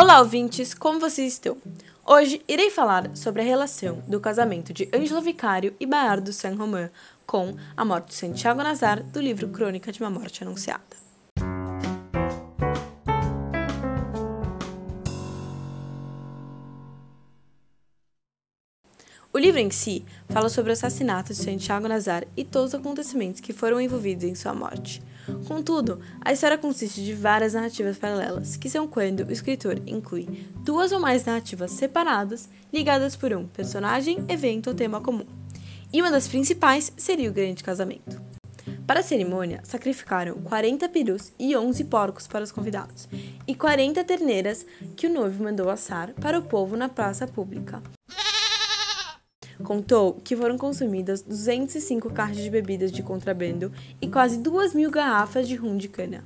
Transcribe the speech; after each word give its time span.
Olá, 0.00 0.18
ouvintes, 0.18 0.72
como 0.72 0.98
vocês 0.98 1.34
estão? 1.34 1.58
Hoje 2.06 2.40
irei 2.48 2.70
falar 2.70 3.14
sobre 3.14 3.42
a 3.42 3.44
relação 3.44 4.02
do 4.08 4.18
casamento 4.18 4.72
de 4.72 4.88
Ângelo 4.94 5.20
Vicário 5.20 5.76
e 5.78 5.84
Bayard 5.84 6.32
Saint-Romain 6.32 6.88
com 7.26 7.54
a 7.76 7.84
morte 7.84 8.08
de 8.08 8.14
Santiago 8.14 8.62
Nazar 8.62 9.02
do 9.02 9.20
livro 9.20 9.48
Crônica 9.48 9.92
de 9.92 10.00
uma 10.00 10.08
Morte 10.08 10.42
Anunciada. 10.42 10.96
O 19.30 19.38
livro 19.38 19.60
em 19.60 19.70
si 19.70 20.02
fala 20.30 20.48
sobre 20.48 20.70
o 20.70 20.72
assassinato 20.72 21.34
de 21.34 21.38
Santiago 21.38 21.86
Nazar 21.86 22.24
e 22.34 22.42
todos 22.42 22.72
os 22.72 22.80
acontecimentos 22.80 23.42
que 23.42 23.52
foram 23.52 23.78
envolvidos 23.78 24.24
em 24.24 24.34
sua 24.34 24.54
morte. 24.54 25.02
Contudo, 25.46 26.00
a 26.20 26.32
história 26.32 26.58
consiste 26.58 27.04
de 27.04 27.14
várias 27.14 27.54
narrativas 27.54 27.98
paralelas, 27.98 28.56
que 28.56 28.70
são 28.70 28.86
quando 28.86 29.20
o 29.20 29.32
escritor 29.32 29.80
inclui 29.86 30.46
duas 30.64 30.92
ou 30.92 31.00
mais 31.00 31.24
narrativas 31.24 31.70
separadas, 31.72 32.48
ligadas 32.72 33.16
por 33.16 33.32
um 33.32 33.46
personagem, 33.46 34.24
evento 34.28 34.68
ou 34.68 34.74
tema 34.74 35.00
comum. 35.00 35.26
E 35.92 36.00
uma 36.00 36.10
das 36.10 36.28
principais 36.28 36.92
seria 36.96 37.30
o 37.30 37.32
Grande 37.32 37.64
Casamento. 37.64 38.20
Para 38.86 39.00
a 39.00 39.04
cerimônia, 39.04 39.60
sacrificaram 39.62 40.34
40 40.42 40.88
perus 40.88 41.32
e 41.38 41.56
11 41.56 41.84
porcos 41.84 42.26
para 42.26 42.42
os 42.42 42.50
convidados, 42.50 43.08
e 43.46 43.54
40 43.54 44.02
terneiras 44.02 44.66
que 44.96 45.06
o 45.06 45.12
noivo 45.12 45.44
mandou 45.44 45.70
assar 45.70 46.12
para 46.14 46.38
o 46.38 46.42
povo 46.42 46.76
na 46.76 46.88
praça 46.88 47.26
pública, 47.26 47.80
contou 49.60 50.14
que 50.24 50.36
foram 50.36 50.58
consumidas 50.58 51.22
205 51.22 52.10
caixas 52.10 52.42
de 52.42 52.50
bebidas 52.50 52.90
de 52.90 53.02
contrabando 53.02 53.72
e 54.00 54.08
quase 54.08 54.38
2 54.38 54.74
mil 54.74 54.90
garrafas 54.90 55.46
de 55.46 55.56
rum 55.56 55.76
de 55.76 55.88
cana. 55.88 56.24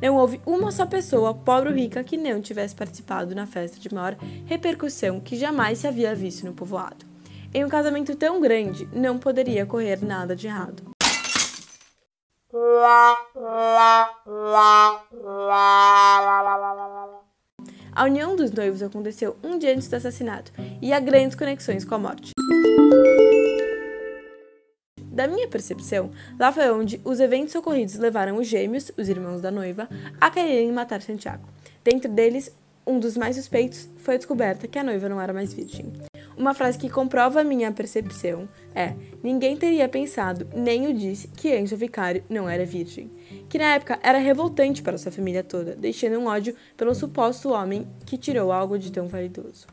Não 0.00 0.16
houve 0.16 0.40
uma 0.46 0.70
só 0.70 0.86
pessoa, 0.86 1.34
pobre 1.34 1.70
ou 1.70 1.74
rica, 1.74 2.04
que 2.04 2.16
não 2.16 2.40
tivesse 2.40 2.74
participado 2.74 3.34
na 3.34 3.46
festa 3.46 3.80
de 3.80 3.92
maior 3.92 4.16
repercussão 4.46 5.18
que 5.20 5.36
jamais 5.36 5.78
se 5.78 5.88
havia 5.88 6.14
visto 6.14 6.46
no 6.46 6.54
povoado. 6.54 7.04
Em 7.52 7.64
um 7.64 7.68
casamento 7.68 8.14
tão 8.14 8.40
grande, 8.40 8.88
não 8.92 9.18
poderia 9.18 9.66
correr 9.66 10.04
nada 10.04 10.36
de 10.36 10.46
errado. 10.46 10.82
A 17.98 18.04
união 18.04 18.36
dos 18.36 18.52
noivos 18.52 18.80
aconteceu 18.80 19.36
um 19.42 19.58
dia 19.58 19.74
antes 19.74 19.88
do 19.88 19.96
assassinato 19.96 20.52
e 20.80 20.92
há 20.92 21.00
grandes 21.00 21.36
conexões 21.36 21.84
com 21.84 21.96
a 21.96 21.98
morte. 21.98 22.30
Da 25.10 25.26
minha 25.26 25.48
percepção, 25.48 26.12
lá 26.38 26.52
foi 26.52 26.70
onde 26.70 27.00
os 27.04 27.18
eventos 27.18 27.56
ocorridos 27.56 27.96
levaram 27.96 28.36
os 28.36 28.46
gêmeos, 28.46 28.92
os 28.96 29.08
irmãos 29.08 29.40
da 29.40 29.50
noiva, 29.50 29.88
a 30.20 30.30
quererem 30.30 30.70
matar 30.70 31.02
Santiago. 31.02 31.48
Dentro 31.82 32.08
deles, 32.08 32.56
um 32.86 33.00
dos 33.00 33.16
mais 33.16 33.34
suspeitos 33.34 33.88
foi 33.96 34.14
a 34.14 34.18
descoberta 34.18 34.68
que 34.68 34.78
a 34.78 34.84
noiva 34.84 35.08
não 35.08 35.20
era 35.20 35.32
mais 35.32 35.52
virgem. 35.52 35.92
Uma 36.38 36.54
frase 36.54 36.78
que 36.78 36.88
comprova 36.88 37.40
a 37.40 37.44
minha 37.44 37.72
percepção 37.72 38.48
é: 38.72 38.94
ninguém 39.24 39.56
teria 39.56 39.88
pensado, 39.88 40.46
nem 40.54 40.86
o 40.86 40.94
disse, 40.94 41.26
que 41.26 41.52
Anjo 41.52 41.76
Vicário 41.76 42.22
não 42.30 42.48
era 42.48 42.64
virgem. 42.64 43.10
Que 43.48 43.58
na 43.58 43.74
época 43.74 43.98
era 44.04 44.18
revoltante 44.18 44.80
para 44.80 44.96
sua 44.96 45.10
família 45.10 45.42
toda, 45.42 45.74
deixando 45.74 46.16
um 46.16 46.26
ódio 46.26 46.54
pelo 46.76 46.94
suposto 46.94 47.50
homem 47.50 47.88
que 48.06 48.16
tirou 48.16 48.52
algo 48.52 48.78
de 48.78 48.92
tão 48.92 49.08
validoso. 49.08 49.66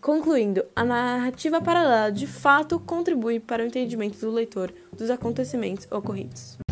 Concluindo, 0.00 0.64
a 0.76 0.84
narrativa 0.84 1.60
paralela 1.60 2.12
de 2.12 2.26
fato 2.28 2.78
contribui 2.78 3.40
para 3.40 3.64
o 3.64 3.66
entendimento 3.66 4.20
do 4.20 4.30
leitor 4.30 4.72
dos 4.92 5.10
acontecimentos 5.10 5.88
ocorridos. 5.90 6.63